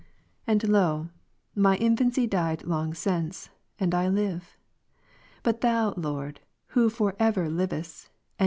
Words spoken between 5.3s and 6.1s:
But Thou,